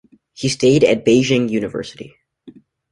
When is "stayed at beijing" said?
0.49-1.47